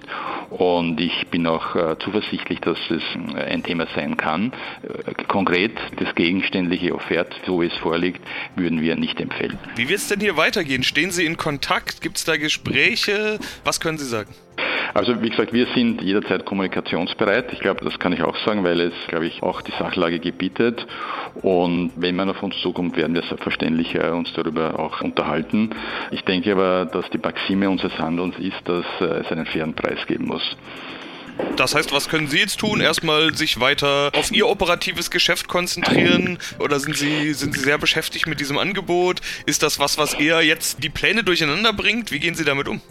Und 0.49 0.99
ich 0.99 1.27
bin 1.27 1.47
auch 1.47 1.75
äh, 1.75 1.95
zuversichtlich, 1.99 2.59
dass 2.59 2.77
es 2.89 3.03
äh, 3.35 3.41
ein 3.41 3.63
Thema 3.63 3.87
sein 3.95 4.17
kann. 4.17 4.51
Äh, 4.83 5.23
konkret 5.27 5.73
das 5.97 6.13
gegenständliche 6.15 6.93
Offert, 6.93 7.33
so 7.45 7.61
wie 7.61 7.67
es 7.67 7.77
vorliegt, 7.77 8.21
würden 8.55 8.81
wir 8.81 8.95
nicht 8.95 9.19
empfehlen. 9.19 9.57
Wie 9.75 9.87
wird 9.87 9.99
es 9.99 10.07
denn 10.09 10.19
hier 10.19 10.37
weitergehen? 10.37 10.83
Stehen 10.83 11.11
Sie 11.11 11.25
in 11.25 11.37
Kontakt? 11.37 12.01
Gibt 12.01 12.17
es 12.17 12.25
da 12.25 12.37
Gespräche? 12.37 13.39
Was 13.63 13.79
können 13.79 13.97
Sie 13.97 14.05
sagen? 14.05 14.29
Also 14.93 15.21
wie 15.21 15.29
gesagt, 15.29 15.53
wir 15.53 15.67
sind 15.73 16.01
jederzeit 16.01 16.45
kommunikationsbereit. 16.45 17.53
Ich 17.53 17.59
glaube, 17.59 17.85
das 17.85 17.97
kann 17.99 18.11
ich 18.13 18.23
auch 18.23 18.35
sagen, 18.45 18.63
weil 18.63 18.79
es, 18.81 18.93
glaube 19.07 19.25
ich, 19.25 19.41
auch 19.41 19.61
die 19.61 19.71
Sachlage 19.71 20.19
gebietet. 20.19 20.85
Und 21.41 21.91
wenn 21.95 22.15
man 22.15 22.29
auf 22.29 22.43
uns 22.43 22.59
zukommt, 22.61 22.97
werden 22.97 23.15
wir 23.15 23.23
selbstverständlich 23.23 23.97
uns 23.99 24.33
darüber 24.33 24.79
auch 24.79 25.01
unterhalten. 25.01 25.69
Ich 26.11 26.23
denke 26.23 26.51
aber, 26.51 26.85
dass 26.85 27.09
die 27.09 27.17
Maxime 27.17 27.69
unseres 27.69 27.97
Handelns 27.97 28.37
ist, 28.37 28.61
dass 28.65 28.85
äh, 28.99 29.21
es 29.21 29.31
einen 29.31 29.45
fairen 29.45 29.73
Preis 29.73 30.05
geben 30.07 30.25
muss. 30.25 30.57
Das 31.55 31.73
heißt, 31.73 31.93
was 31.93 32.09
können 32.09 32.27
Sie 32.27 32.39
jetzt 32.39 32.59
tun? 32.59 32.81
Erstmal 32.81 33.33
sich 33.33 33.59
weiter 33.59 34.11
auf 34.13 34.31
Ihr 34.31 34.47
operatives 34.47 35.09
Geschäft 35.09 35.47
konzentrieren? 35.47 36.37
Oder 36.59 36.79
sind 36.79 36.95
Sie, 36.95 37.33
sind 37.33 37.55
Sie 37.55 37.61
sehr 37.61 37.77
beschäftigt 37.77 38.27
mit 38.27 38.39
diesem 38.39 38.57
Angebot? 38.57 39.21
Ist 39.45 39.63
das 39.63 39.79
was, 39.79 39.97
was 39.97 40.13
eher 40.13 40.41
jetzt 40.41 40.83
die 40.83 40.89
Pläne 40.89 41.23
durcheinander 41.23 41.73
bringt? 41.73 42.11
Wie 42.11 42.19
gehen 42.19 42.35
Sie 42.35 42.43
damit 42.43 42.67
um? 42.67 42.81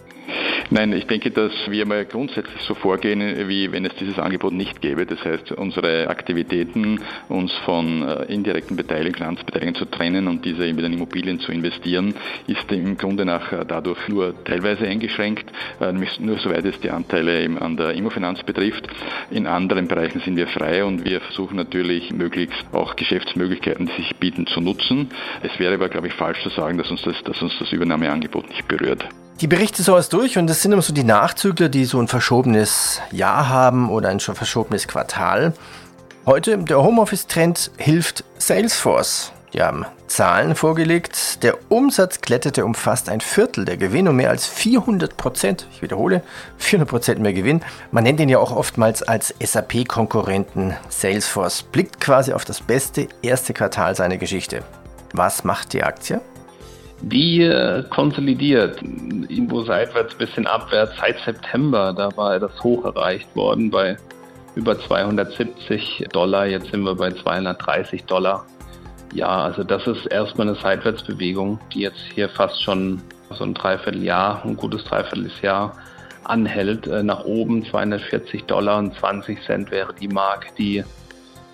Nein, 0.72 0.92
ich 0.92 1.08
denke, 1.08 1.32
dass 1.32 1.50
wir 1.68 1.84
mal 1.84 2.04
grundsätzlich 2.04 2.62
so 2.62 2.76
vorgehen, 2.76 3.48
wie 3.48 3.72
wenn 3.72 3.84
es 3.84 3.94
dieses 3.96 4.20
Angebot 4.20 4.52
nicht 4.52 4.80
gäbe. 4.80 5.04
Das 5.04 5.24
heißt, 5.24 5.50
unsere 5.50 6.08
Aktivitäten, 6.08 7.00
uns 7.28 7.52
von 7.64 8.02
äh, 8.06 8.32
indirekten 8.32 8.76
Beteiligungen, 8.76 9.16
Finanzbeteiligungen 9.16 9.74
zu 9.74 9.86
trennen 9.86 10.28
und 10.28 10.44
diese 10.44 10.64
in 10.66 10.78
Immobilien 10.78 11.40
zu 11.40 11.50
investieren, 11.50 12.14
ist 12.46 12.70
im 12.70 12.96
Grunde 12.96 13.24
nach 13.24 13.52
äh, 13.52 13.64
dadurch 13.66 14.06
nur 14.06 14.44
teilweise 14.44 14.86
eingeschränkt, 14.86 15.50
äh, 15.80 15.92
nur 15.92 16.38
soweit 16.38 16.64
es 16.64 16.78
die 16.78 16.90
Anteile 16.90 17.50
an 17.60 17.76
der 17.76 17.94
Immofinanz 17.94 18.44
betrifft. 18.44 18.86
In 19.32 19.48
anderen 19.48 19.88
Bereichen 19.88 20.20
sind 20.20 20.36
wir 20.36 20.46
frei 20.46 20.84
und 20.84 21.04
wir 21.04 21.20
versuchen 21.20 21.56
natürlich 21.56 22.12
möglichst 22.12 22.64
auch 22.72 22.94
Geschäftsmöglichkeiten, 22.94 23.86
die 23.86 24.02
sich 24.02 24.14
bieten, 24.20 24.46
zu 24.46 24.60
nutzen. 24.60 25.08
Es 25.42 25.58
wäre 25.58 25.74
aber, 25.74 25.88
glaube 25.88 26.06
ich, 26.06 26.14
falsch 26.14 26.40
zu 26.44 26.50
sagen, 26.50 26.78
dass 26.78 26.92
uns 26.92 27.02
das, 27.02 27.20
dass 27.24 27.42
uns 27.42 27.58
das 27.58 27.72
Übernahmeangebot 27.72 28.48
nicht 28.48 28.68
berührt. 28.68 29.04
Die 29.40 29.46
Berichte 29.46 29.82
so 29.82 29.98
durch 29.98 30.36
und 30.36 30.48
das 30.48 30.60
sind 30.60 30.72
immer 30.72 30.82
so 30.82 30.92
die 30.92 31.02
Nachzügler, 31.02 31.70
die 31.70 31.86
so 31.86 31.98
ein 31.98 32.08
verschobenes 32.08 33.00
Jahr 33.10 33.48
haben 33.48 33.88
oder 33.88 34.10
ein 34.10 34.20
schon 34.20 34.34
verschobenes 34.34 34.86
Quartal. 34.86 35.54
Heute, 36.26 36.58
der 36.58 36.82
Homeoffice-Trend 36.82 37.70
hilft 37.78 38.22
Salesforce. 38.36 39.32
Die 39.54 39.62
haben 39.62 39.86
Zahlen 40.08 40.54
vorgelegt. 40.54 41.42
Der 41.42 41.56
Umsatz 41.70 42.20
kletterte 42.20 42.66
um 42.66 42.74
fast 42.74 43.08
ein 43.08 43.22
Viertel, 43.22 43.64
der 43.64 43.78
Gewinn 43.78 44.08
um 44.08 44.16
mehr 44.16 44.28
als 44.28 44.46
400 44.46 45.16
Prozent. 45.16 45.66
Ich 45.72 45.80
wiederhole, 45.80 46.22
400 46.58 46.90
Prozent 46.90 47.20
mehr 47.20 47.32
Gewinn. 47.32 47.62
Man 47.92 48.04
nennt 48.04 48.20
ihn 48.20 48.28
ja 48.28 48.38
auch 48.40 48.54
oftmals 48.54 49.02
als 49.02 49.34
SAP-Konkurrenten. 49.42 50.76
Salesforce 50.90 51.62
blickt 51.62 51.98
quasi 51.98 52.34
auf 52.34 52.44
das 52.44 52.60
beste 52.60 53.08
erste 53.22 53.54
Quartal 53.54 53.96
seiner 53.96 54.18
Geschichte. 54.18 54.62
Was 55.14 55.44
macht 55.44 55.72
die 55.72 55.82
Aktie? 55.82 56.20
Die 57.02 57.42
äh, 57.42 57.82
konsolidiert, 57.88 58.82
irgendwo 58.82 59.62
seitwärts, 59.62 60.14
bisschen 60.14 60.46
abwärts. 60.46 60.92
Seit 61.00 61.18
September, 61.20 61.94
da 61.94 62.14
war 62.16 62.38
das 62.38 62.62
hoch 62.62 62.84
erreicht 62.84 63.34
worden 63.34 63.70
bei 63.70 63.96
über 64.54 64.78
270 64.78 66.08
Dollar. 66.12 66.46
Jetzt 66.46 66.70
sind 66.70 66.82
wir 66.82 66.94
bei 66.94 67.10
230 67.10 68.04
Dollar. 68.04 68.44
Ja, 69.14 69.44
also 69.44 69.64
das 69.64 69.86
ist 69.86 70.06
erstmal 70.06 70.48
eine 70.48 70.56
Seitwärtsbewegung, 70.56 71.58
die 71.72 71.80
jetzt 71.80 72.00
hier 72.14 72.28
fast 72.28 72.62
schon 72.62 73.02
so 73.30 73.44
ein 73.44 73.54
Dreivierteljahr, 73.54 74.44
ein 74.44 74.56
gutes 74.56 74.84
Dreivierteljahr 74.84 75.76
anhält. 76.24 76.86
Äh, 76.86 77.02
nach 77.02 77.24
oben 77.24 77.64
240 77.64 78.44
Dollar 78.44 78.78
und 78.78 78.94
20 78.94 79.42
Cent 79.42 79.70
wäre 79.70 79.94
die 79.94 80.08
Mark, 80.08 80.54
die 80.56 80.84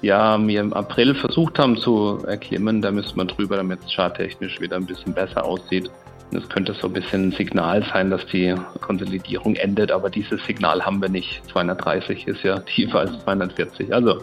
ja, 0.02 0.38
mir 0.38 0.60
im 0.60 0.72
April 0.72 1.14
versucht 1.14 1.58
haben 1.58 1.76
zu 1.76 2.18
erklimmen. 2.26 2.82
Da 2.82 2.90
müssen 2.90 3.16
wir 3.16 3.24
drüber, 3.24 3.56
damit 3.56 3.80
es 3.84 3.92
charttechnisch 3.92 4.60
wieder 4.60 4.76
ein 4.76 4.86
bisschen 4.86 5.14
besser 5.14 5.44
aussieht. 5.44 5.90
Das 6.32 6.48
könnte 6.48 6.74
so 6.74 6.88
ein 6.88 6.92
bisschen 6.92 7.28
ein 7.28 7.32
Signal 7.32 7.84
sein, 7.92 8.10
dass 8.10 8.26
die 8.26 8.54
Konsolidierung 8.80 9.54
endet, 9.54 9.92
aber 9.92 10.10
dieses 10.10 10.44
Signal 10.44 10.84
haben 10.84 11.00
wir 11.00 11.08
nicht. 11.08 11.42
230 11.52 12.26
ist 12.26 12.42
ja 12.42 12.58
tiefer 12.74 13.00
als 13.00 13.22
240. 13.24 13.94
Also 13.94 14.22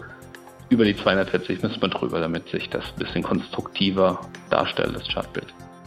über 0.68 0.84
die 0.84 0.96
240 0.96 1.62
müssen 1.62 1.80
wir 1.80 1.88
drüber, 1.88 2.20
damit 2.20 2.48
sich 2.48 2.68
das 2.68 2.84
ein 2.84 2.98
bisschen 2.98 3.22
konstruktiver 3.22 4.20
darstellt, 4.50 4.94
das 4.94 5.08
Chartbild. 5.08 5.46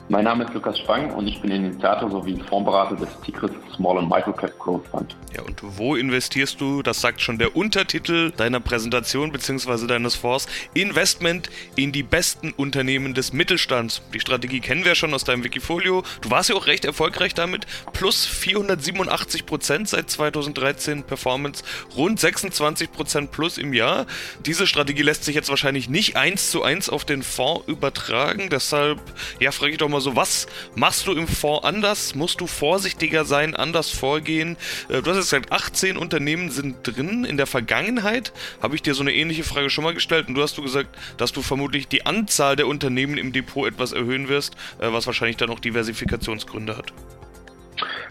Mein 0.09 0.23
Name 0.23 0.45
ist 0.45 0.53
Lukas 0.53 0.79
Spang 0.79 1.11
und 1.11 1.27
ich 1.27 1.41
bin 1.41 1.51
Initiator 1.51 2.09
sowie 2.09 2.39
Fondsberater 2.49 2.95
des 2.95 3.09
Tigris 3.25 3.51
Small 3.75 3.97
and 3.97 4.09
Microcap 4.09 4.57
Growth 4.57 4.87
Fund. 4.87 5.17
Ja, 5.35 5.41
und 5.41 5.59
wo 5.61 5.97
investierst 5.97 6.61
du? 6.61 6.81
Das 6.81 7.01
sagt 7.01 7.19
schon 7.19 7.37
der 7.37 7.57
Untertitel 7.57 8.31
deiner 8.31 8.61
Präsentation 8.61 9.33
bzw. 9.33 9.85
deines 9.85 10.15
Fonds. 10.15 10.47
Investment 10.73 11.49
in 11.75 11.91
die 11.91 12.03
besten 12.03 12.53
Unternehmen 12.53 13.15
des 13.15 13.33
Mittelstands. 13.33 14.01
Die 14.13 14.21
Strategie 14.21 14.61
kennen 14.61 14.85
wir 14.85 14.95
schon 14.95 15.13
aus 15.13 15.25
deinem 15.25 15.43
Wikifolio. 15.43 16.03
Du 16.21 16.31
warst 16.31 16.49
ja 16.49 16.55
auch 16.55 16.67
recht 16.67 16.85
erfolgreich 16.85 17.33
damit. 17.33 17.67
Plus 17.91 18.25
487 18.25 19.45
Prozent 19.45 19.89
seit 19.89 20.09
2013 20.09 21.03
Performance, 21.03 21.65
rund 21.97 22.17
26 22.17 22.93
Prozent 22.93 23.31
plus 23.31 23.57
im 23.57 23.73
Jahr. 23.73 24.05
Diese 24.45 24.67
Strategie 24.67 25.03
lässt 25.03 25.25
sich 25.25 25.35
jetzt 25.35 25.49
wahrscheinlich 25.49 25.89
nicht 25.89 26.15
eins 26.15 26.49
zu 26.49 26.63
eins 26.63 26.87
auf 26.87 27.03
den 27.03 27.23
Fonds 27.23 27.67
übertragen. 27.67 28.47
Deshalb, 28.49 29.01
ja, 29.41 29.51
frage 29.51 29.73
ich 29.73 29.77
doch 29.79 29.89
mal 29.89 29.96
mal 29.97 30.01
so, 30.01 30.15
was 30.15 30.47
machst 30.75 31.07
du 31.07 31.13
im 31.13 31.27
Fonds 31.27 31.65
anders? 31.65 32.13
Musst 32.13 32.39
du 32.39 32.47
vorsichtiger 32.47 33.25
sein, 33.25 33.55
anders 33.55 33.89
vorgehen? 33.89 34.57
Äh, 34.89 35.01
du 35.01 35.09
hast 35.09 35.17
jetzt 35.17 35.31
gesagt, 35.31 35.51
18 35.51 35.97
Unternehmen 35.97 36.51
sind 36.51 36.77
drin. 36.83 37.25
In 37.25 37.37
der 37.37 37.47
Vergangenheit 37.47 38.31
habe 38.61 38.75
ich 38.75 38.81
dir 38.83 38.93
so 38.93 39.01
eine 39.01 39.13
ähnliche 39.13 39.43
Frage 39.43 39.69
schon 39.69 39.83
mal 39.83 39.93
gestellt 39.93 40.27
und 40.27 40.35
du 40.35 40.41
hast 40.41 40.57
du 40.57 40.61
gesagt, 40.61 40.95
dass 41.17 41.31
du 41.31 41.41
vermutlich 41.41 41.87
die 41.87 42.05
Anzahl 42.05 42.55
der 42.55 42.67
Unternehmen 42.67 43.17
im 43.17 43.33
Depot 43.33 43.67
etwas 43.67 43.91
erhöhen 43.91 44.27
wirst, 44.27 44.55
äh, 44.79 44.91
was 44.91 45.07
wahrscheinlich 45.07 45.37
dann 45.37 45.49
auch 45.49 45.59
Diversifikationsgründe 45.59 46.77
hat. 46.77 46.93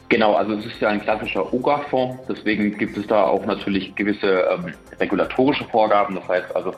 Genau, 0.08 0.34
also 0.34 0.52
es 0.54 0.66
ist 0.66 0.80
ja 0.80 0.88
ein 0.88 1.00
klassischer 1.00 1.52
OGA-Fonds, 1.52 2.22
deswegen 2.28 2.78
gibt 2.78 2.96
es 2.96 3.06
da 3.08 3.24
auch 3.24 3.44
natürlich 3.44 3.94
gewisse 3.96 4.44
ähm, 4.52 4.72
regulatorische 5.00 5.64
Vorgaben. 5.64 6.14
Das 6.14 6.28
heißt 6.28 6.54
also, 6.54 6.72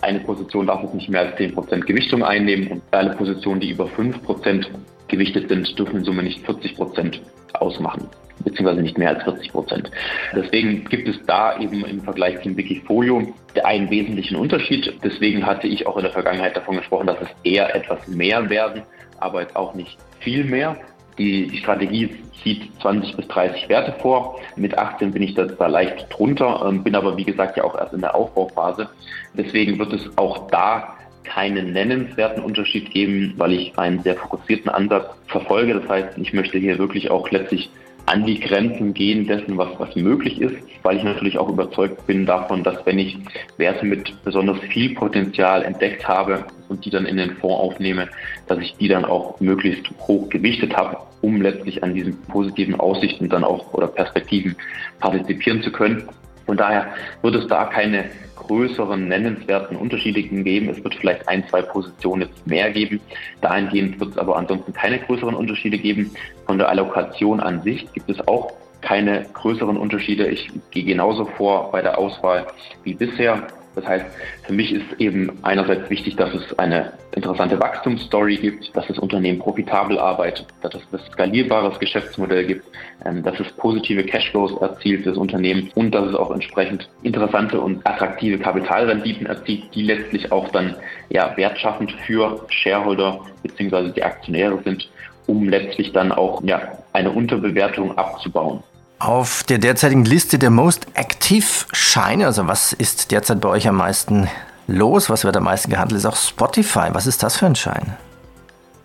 eine 0.00 0.18
Position 0.20 0.66
darf 0.66 0.82
jetzt 0.82 0.94
nicht 0.94 1.08
mehr 1.08 1.20
als 1.20 1.36
10% 1.36 1.80
Gewichtung 1.80 2.24
einnehmen 2.24 2.68
und 2.68 2.82
alle 2.90 3.14
Positionen, 3.14 3.60
die 3.60 3.70
über 3.70 3.84
5% 3.84 4.66
gewichtet 5.06 5.48
sind, 5.48 5.78
dürfen 5.78 5.98
in 5.98 6.04
Summe 6.04 6.24
nicht 6.24 6.44
40% 6.44 7.20
ausmachen, 7.52 8.08
beziehungsweise 8.44 8.82
nicht 8.82 8.98
mehr 8.98 9.10
als 9.10 9.22
40% 9.24 9.90
Deswegen 10.34 10.84
gibt 10.86 11.06
es 11.06 11.24
da 11.26 11.58
eben 11.60 11.84
im 11.84 12.00
Vergleich 12.00 12.42
zum 12.42 12.56
Wikifolio 12.56 13.32
einen 13.62 13.90
wesentlichen 13.90 14.36
Unterschied. 14.36 14.92
Deswegen 15.04 15.46
hatte 15.46 15.68
ich 15.68 15.86
auch 15.86 15.96
in 15.98 16.02
der 16.02 16.12
Vergangenheit 16.12 16.56
davon 16.56 16.78
gesprochen, 16.78 17.06
dass 17.06 17.20
es 17.20 17.28
eher 17.44 17.72
etwas 17.76 18.08
mehr 18.08 18.50
werden, 18.50 18.82
aber 19.20 19.42
jetzt 19.42 19.54
auch 19.54 19.74
nicht 19.74 19.98
viel 20.18 20.44
mehr. 20.44 20.76
Die, 21.18 21.56
Strategie 21.58 22.16
sieht 22.42 22.70
20 22.80 23.16
bis 23.16 23.28
30 23.28 23.68
Werte 23.68 23.92
vor. 24.00 24.40
Mit 24.56 24.76
18 24.76 25.12
bin 25.12 25.22
ich 25.22 25.34
da, 25.34 25.44
da 25.44 25.66
leicht 25.66 26.06
drunter, 26.10 26.64
ähm, 26.66 26.82
bin 26.82 26.94
aber 26.94 27.16
wie 27.16 27.24
gesagt 27.24 27.56
ja 27.56 27.64
auch 27.64 27.78
erst 27.78 27.92
in 27.92 28.00
der 28.00 28.14
Aufbauphase. 28.14 28.88
Deswegen 29.34 29.78
wird 29.78 29.92
es 29.92 30.10
auch 30.16 30.48
da 30.50 30.96
keinen 31.24 31.72
nennenswerten 31.72 32.42
Unterschied 32.42 32.90
geben, 32.90 33.34
weil 33.36 33.52
ich 33.52 33.78
einen 33.78 34.02
sehr 34.02 34.16
fokussierten 34.16 34.70
Ansatz 34.70 35.06
verfolge. 35.26 35.74
Das 35.74 35.88
heißt, 35.88 36.18
ich 36.18 36.32
möchte 36.32 36.58
hier 36.58 36.78
wirklich 36.78 37.10
auch 37.10 37.30
letztlich 37.30 37.70
an 38.12 38.26
die 38.26 38.38
Grenzen 38.38 38.92
gehen 38.92 39.26
dessen, 39.26 39.56
was, 39.56 39.70
was 39.78 39.96
möglich 39.96 40.38
ist, 40.38 40.54
weil 40.82 40.98
ich 40.98 41.02
natürlich 41.02 41.38
auch 41.38 41.48
überzeugt 41.48 42.06
bin 42.06 42.26
davon, 42.26 42.62
dass 42.62 42.84
wenn 42.84 42.98
ich 42.98 43.16
Werte 43.56 43.86
mit 43.86 44.22
besonders 44.22 44.58
viel 44.60 44.94
Potenzial 44.94 45.62
entdeckt 45.62 46.06
habe 46.06 46.44
und 46.68 46.84
die 46.84 46.90
dann 46.90 47.06
in 47.06 47.16
den 47.16 47.36
Fonds 47.36 47.58
aufnehme, 47.58 48.10
dass 48.48 48.58
ich 48.58 48.76
die 48.76 48.88
dann 48.88 49.06
auch 49.06 49.40
möglichst 49.40 49.88
hoch 50.00 50.28
gewichtet 50.28 50.76
habe, 50.76 50.98
um 51.22 51.40
letztlich 51.40 51.82
an 51.82 51.94
diesen 51.94 52.20
positiven 52.24 52.78
Aussichten 52.78 53.30
dann 53.30 53.44
auch 53.44 53.72
oder 53.72 53.86
Perspektiven 53.86 54.56
partizipieren 55.00 55.62
zu 55.62 55.72
können. 55.72 56.06
Von 56.52 56.58
daher 56.58 56.88
wird 57.22 57.34
es 57.36 57.46
da 57.46 57.64
keine 57.64 58.10
größeren 58.36 59.08
nennenswerten 59.08 59.74
Unterschiede 59.74 60.22
geben. 60.22 60.68
Es 60.68 60.84
wird 60.84 60.94
vielleicht 60.96 61.26
ein, 61.26 61.48
zwei 61.48 61.62
Positionen 61.62 62.28
jetzt 62.28 62.46
mehr 62.46 62.70
geben. 62.70 63.00
Dahingehend 63.40 63.98
wird 63.98 64.10
es 64.10 64.18
aber 64.18 64.36
ansonsten 64.36 64.74
keine 64.74 64.98
größeren 64.98 65.34
Unterschiede 65.34 65.78
geben. 65.78 66.10
Von 66.44 66.58
der 66.58 66.68
Allokation 66.68 67.40
an 67.40 67.62
sich 67.62 67.90
gibt 67.94 68.10
es 68.10 68.28
auch 68.28 68.52
keine 68.82 69.24
größeren 69.32 69.78
Unterschiede. 69.78 70.26
Ich 70.26 70.50
gehe 70.70 70.84
genauso 70.84 71.24
vor 71.24 71.72
bei 71.72 71.80
der 71.80 71.96
Auswahl 71.96 72.46
wie 72.84 72.92
bisher. 72.92 73.46
Das 73.74 73.86
heißt, 73.86 74.06
für 74.44 74.52
mich 74.52 74.72
ist 74.72 74.84
eben 74.98 75.38
einerseits 75.42 75.88
wichtig, 75.88 76.16
dass 76.16 76.34
es 76.34 76.58
eine 76.58 76.92
interessante 77.14 77.58
Wachstumsstory 77.58 78.36
gibt, 78.36 78.76
dass 78.76 78.86
das 78.86 78.98
Unternehmen 78.98 79.38
profitabel 79.38 79.98
arbeitet, 79.98 80.46
dass 80.60 80.74
es 80.74 80.82
ein 80.92 81.00
skalierbares 81.12 81.78
Geschäftsmodell 81.78 82.46
gibt, 82.46 82.66
ähm, 83.04 83.22
dass 83.22 83.38
es 83.40 83.50
positive 83.52 84.04
Cashflows 84.04 84.60
erzielt, 84.60 85.06
das 85.06 85.16
Unternehmen, 85.16 85.70
und 85.74 85.94
dass 85.94 86.08
es 86.08 86.14
auch 86.14 86.30
entsprechend 86.30 86.88
interessante 87.02 87.60
und 87.60 87.86
attraktive 87.86 88.38
Kapitalrenditen 88.38 89.26
erzielt, 89.26 89.74
die 89.74 89.84
letztlich 89.84 90.30
auch 90.32 90.48
dann 90.50 90.74
ja, 91.08 91.34
wertschaffend 91.36 91.92
für 92.06 92.44
Shareholder 92.48 93.20
bzw. 93.42 93.92
die 93.92 94.02
Aktionäre 94.02 94.60
sind, 94.64 94.90
um 95.26 95.48
letztlich 95.48 95.92
dann 95.92 96.12
auch 96.12 96.42
ja, 96.44 96.78
eine 96.92 97.10
Unterbewertung 97.10 97.96
abzubauen. 97.96 98.62
Auf 99.04 99.42
der 99.42 99.58
derzeitigen 99.58 100.04
Liste 100.04 100.38
der 100.38 100.50
Most 100.50 100.86
Active 100.94 101.66
Scheine, 101.72 102.26
also 102.26 102.46
was 102.46 102.72
ist 102.72 103.10
derzeit 103.10 103.40
bei 103.40 103.48
euch 103.48 103.66
am 103.66 103.74
meisten 103.74 104.28
los, 104.68 105.10
was 105.10 105.24
wird 105.24 105.36
am 105.36 105.42
meisten 105.42 105.72
gehandelt, 105.72 105.98
ist 105.98 106.06
auch 106.06 106.14
Spotify. 106.14 106.90
Was 106.92 107.08
ist 107.08 107.20
das 107.24 107.36
für 107.36 107.46
ein 107.46 107.56
Schein? 107.56 107.96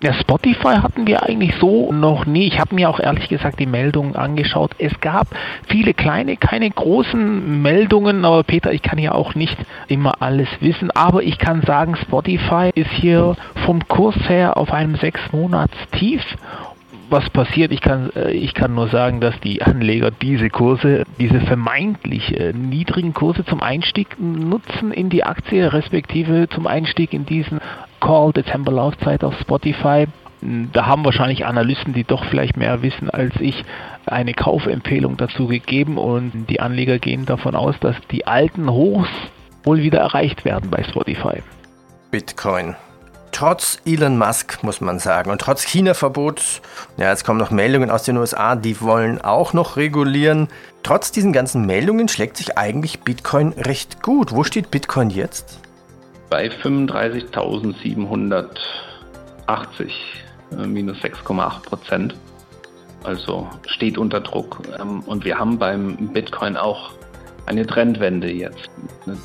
Ja, 0.01 0.13
Spotify 0.13 0.77
hatten 0.81 1.05
wir 1.05 1.21
eigentlich 1.21 1.53
so 1.59 1.91
noch 1.91 2.25
nie. 2.25 2.47
Ich 2.47 2.59
habe 2.59 2.73
mir 2.73 2.89
auch 2.89 2.99
ehrlich 2.99 3.29
gesagt 3.29 3.59
die 3.59 3.67
Meldungen 3.67 4.15
angeschaut. 4.15 4.71
Es 4.79 4.99
gab 5.01 5.27
viele 5.67 5.93
kleine, 5.93 6.35
keine 6.35 6.71
großen 6.71 7.61
Meldungen, 7.61 8.25
aber 8.25 8.41
Peter, 8.41 8.71
ich 8.71 8.81
kann 8.81 8.97
ja 8.97 9.11
auch 9.11 9.35
nicht 9.35 9.57
immer 9.87 10.19
alles 10.23 10.49
wissen. 10.61 10.89
Aber 10.91 11.21
ich 11.21 11.37
kann 11.37 11.61
sagen, 11.61 11.95
Spotify 11.95 12.71
ist 12.73 12.89
hier 12.89 13.35
vom 13.65 13.87
Kurs 13.87 14.17
her 14.27 14.57
auf 14.57 14.71
einem 14.71 14.95
sechs 14.95 15.21
Monats 15.31 15.75
Tief 15.91 16.23
was 17.09 17.29
passiert, 17.29 17.71
ich 17.71 17.81
kann, 17.81 18.11
äh, 18.15 18.31
ich 18.31 18.53
kann 18.53 18.73
nur 18.73 18.89
sagen, 18.89 19.21
dass 19.21 19.39
die 19.39 19.61
Anleger 19.61 20.11
diese 20.11 20.49
Kurse, 20.49 21.03
diese 21.19 21.39
vermeintlich 21.41 22.37
äh, 22.37 22.53
niedrigen 22.53 23.13
Kurse 23.13 23.45
zum 23.45 23.61
Einstieg 23.61 24.19
nutzen 24.19 24.91
in 24.91 25.09
die 25.09 25.23
Aktie, 25.23 25.71
respektive 25.71 26.47
zum 26.49 26.67
Einstieg 26.67 27.13
in 27.13 27.25
diesen 27.25 27.59
Call 27.99 28.33
Dezember 28.33 28.71
Laufzeit 28.71 29.23
auf 29.23 29.37
Spotify. 29.39 30.05
Da 30.41 30.85
haben 30.85 31.03
wahrscheinlich 31.03 31.45
Analysten, 31.45 31.93
die 31.93 32.03
doch 32.03 32.23
vielleicht 32.25 32.57
mehr 32.57 32.83
wissen 32.83 33.09
als 33.09 33.33
ich, 33.39 33.65
eine 34.05 34.33
Kaufempfehlung 34.33 35.17
dazu 35.17 35.47
gegeben 35.47 35.97
und 35.97 36.45
die 36.47 36.59
Anleger 36.59 36.99
gehen 36.99 37.25
davon 37.25 37.55
aus, 37.55 37.75
dass 37.79 37.95
die 38.11 38.27
alten 38.27 38.69
Hochs 38.69 39.09
wohl 39.63 39.81
wieder 39.81 39.99
erreicht 39.99 40.45
werden 40.45 40.69
bei 40.69 40.83
Spotify. 40.83 41.41
Bitcoin 42.11 42.75
trotz 43.31 43.79
Elon 43.85 44.17
Musk, 44.17 44.63
muss 44.63 44.81
man 44.81 44.99
sagen, 44.99 45.31
und 45.31 45.41
trotz 45.41 45.63
China-Verbot, 45.63 46.61
ja, 46.97 47.09
jetzt 47.09 47.25
kommen 47.25 47.39
noch 47.39 47.51
Meldungen 47.51 47.89
aus 47.89 48.03
den 48.03 48.17
USA, 48.17 48.55
die 48.55 48.81
wollen 48.81 49.21
auch 49.21 49.53
noch 49.53 49.77
regulieren. 49.77 50.49
Trotz 50.83 51.11
diesen 51.11 51.33
ganzen 51.33 51.65
Meldungen 51.65 52.07
schlägt 52.07 52.37
sich 52.37 52.57
eigentlich 52.57 53.01
Bitcoin 53.01 53.53
recht 53.53 54.01
gut. 54.01 54.31
Wo 54.31 54.43
steht 54.43 54.71
Bitcoin 54.71 55.09
jetzt? 55.09 55.59
Bei 56.29 56.49
35.780, 56.49 58.49
äh, 60.51 60.65
minus 60.65 60.97
6,8 60.97 61.63
Prozent. 61.63 62.15
Also 63.03 63.47
steht 63.67 63.97
unter 63.97 64.19
Druck. 64.19 64.61
Ähm, 64.79 65.01
und 65.01 65.25
wir 65.25 65.39
haben 65.39 65.57
beim 65.57 65.95
Bitcoin 66.13 66.57
auch 66.57 66.91
eine 67.47 67.65
Trendwende 67.65 68.29
jetzt. 68.29 68.69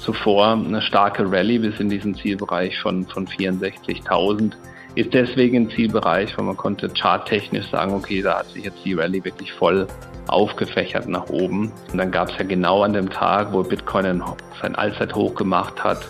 Zuvor 0.00 0.52
eine 0.52 0.80
starke 0.80 1.30
Rallye 1.30 1.58
bis 1.58 1.78
in 1.80 1.90
diesen 1.90 2.14
Zielbereich 2.14 2.78
von, 2.80 3.06
von 3.06 3.26
64.000 3.26 4.52
ist 4.94 5.12
deswegen 5.12 5.62
ein 5.64 5.70
Zielbereich, 5.70 6.36
weil 6.36 6.44
man 6.44 6.56
konnte 6.56 6.88
charttechnisch 6.90 7.68
sagen, 7.70 7.94
okay, 7.94 8.22
da 8.22 8.38
hat 8.38 8.48
sich 8.50 8.64
jetzt 8.64 8.84
die 8.84 8.94
Rallye 8.94 9.24
wirklich 9.24 9.52
voll 9.52 9.86
aufgefächert 10.28 11.08
nach 11.08 11.28
oben. 11.30 11.72
Und 11.90 11.98
dann 11.98 12.10
gab 12.10 12.30
es 12.30 12.38
ja 12.38 12.44
genau 12.44 12.82
an 12.82 12.92
dem 12.92 13.10
Tag, 13.10 13.52
wo 13.52 13.62
Bitcoin 13.62 14.22
sein 14.60 14.74
Allzeithoch 14.76 15.34
gemacht 15.34 15.82
hat, 15.82 16.06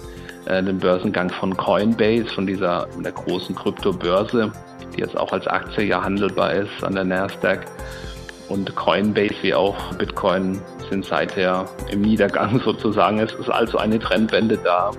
äh, 0.46 0.62
den 0.62 0.78
Börsengang 0.78 1.30
von 1.30 1.56
Coinbase, 1.56 2.26
von 2.26 2.46
dieser 2.46 2.88
der 3.02 3.12
großen 3.12 3.54
Kryptobörse, 3.54 4.52
die 4.94 5.00
jetzt 5.00 5.16
auch 5.16 5.32
als 5.32 5.46
Aktie 5.46 5.84
ja 5.84 6.02
handelbar 6.02 6.52
ist 6.52 6.82
an 6.82 6.94
der 6.94 7.04
Nasdaq. 7.04 7.64
Und 8.48 8.74
Coinbase 8.74 9.36
wie 9.42 9.54
auch 9.54 9.94
Bitcoin 9.94 10.60
sind 10.92 11.06
seither 11.06 11.64
im 11.90 12.02
Niedergang 12.02 12.60
sozusagen. 12.64 13.18
Es 13.18 13.32
ist 13.32 13.48
also 13.48 13.78
eine 13.78 13.98
Trendwende 13.98 14.58
da, 14.58 14.90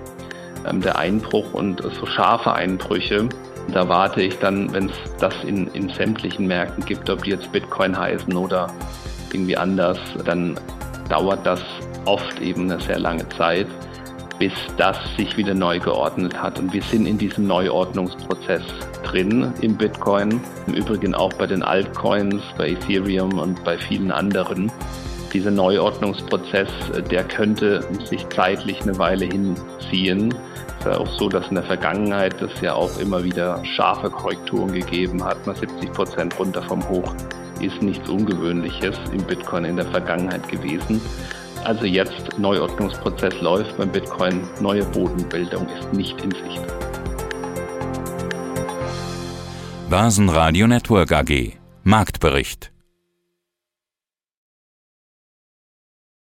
ähm, 0.68 0.80
der 0.80 0.98
Einbruch 0.98 1.54
und 1.54 1.80
so 1.82 2.06
scharfe 2.06 2.52
Einbrüche. 2.52 3.28
Da 3.72 3.88
warte 3.88 4.20
ich 4.20 4.36
dann, 4.40 4.72
wenn 4.74 4.90
es 4.90 4.96
das 5.20 5.34
in, 5.44 5.68
in 5.68 5.88
sämtlichen 5.88 6.46
Märkten 6.46 6.84
gibt, 6.84 7.08
ob 7.08 7.22
die 7.22 7.30
jetzt 7.30 7.50
Bitcoin 7.52 7.96
heißen 7.96 8.36
oder 8.36 8.66
irgendwie 9.32 9.56
anders, 9.56 9.98
dann 10.24 10.58
dauert 11.08 11.46
das 11.46 11.60
oft 12.04 12.40
eben 12.40 12.70
eine 12.70 12.80
sehr 12.80 12.98
lange 12.98 13.26
Zeit 13.30 13.68
bis 14.38 14.52
das 14.76 14.96
sich 15.16 15.36
wieder 15.36 15.54
neu 15.54 15.78
geordnet 15.78 16.34
hat. 16.36 16.58
Und 16.58 16.72
wir 16.72 16.82
sind 16.82 17.06
in 17.06 17.18
diesem 17.18 17.46
Neuordnungsprozess 17.46 18.62
drin 19.04 19.52
im 19.60 19.76
Bitcoin, 19.76 20.40
im 20.66 20.74
Übrigen 20.74 21.14
auch 21.14 21.32
bei 21.34 21.46
den 21.46 21.62
Altcoins, 21.62 22.42
bei 22.58 22.70
Ethereum 22.70 23.38
und 23.38 23.62
bei 23.64 23.78
vielen 23.78 24.10
anderen. 24.10 24.72
Dieser 25.34 25.50
Neuordnungsprozess, 25.50 26.70
der 27.10 27.24
könnte 27.24 27.86
sich 28.08 28.26
zeitlich 28.30 28.80
eine 28.82 28.96
Weile 28.98 29.26
hinziehen. 29.26 30.32
Es 30.66 30.86
ist 30.86 30.86
ja 30.86 30.96
auch 30.96 31.18
so, 31.18 31.28
dass 31.28 31.48
in 31.48 31.56
der 31.56 31.64
Vergangenheit 31.64 32.40
es 32.40 32.60
ja 32.62 32.72
auch 32.72 32.96
immer 32.98 33.22
wieder 33.22 33.62
scharfe 33.64 34.08
Korrekturen 34.08 34.72
gegeben 34.72 35.22
hat, 35.22 35.46
mal 35.46 35.54
70 35.54 35.92
Prozent 35.92 36.38
runter 36.38 36.62
vom 36.62 36.88
Hoch 36.88 37.12
ist 37.60 37.82
nichts 37.82 38.08
Ungewöhnliches 38.08 38.96
im 39.12 39.22
Bitcoin 39.24 39.64
in 39.64 39.76
der 39.76 39.86
Vergangenheit 39.86 40.48
gewesen. 40.48 41.00
Also 41.64 41.86
jetzt 41.86 42.38
Neuordnungsprozess 42.38 43.40
läuft 43.40 43.76
beim 43.78 43.90
Bitcoin, 43.90 44.42
neue 44.60 44.84
Bodenbildung 44.84 45.66
ist 45.68 45.92
nicht 45.92 46.20
in 46.22 46.30
Sicht. 46.30 46.62
Börsenradio 49.88 50.66
Network 50.66 51.12
AG 51.12 51.52
Marktbericht 51.84 52.73